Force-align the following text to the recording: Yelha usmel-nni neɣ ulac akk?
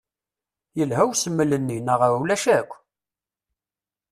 Yelha 0.77 1.03
usmel-nni 1.11 1.79
neɣ 1.79 2.01
ulac 2.21 2.43
akk? 2.57 2.71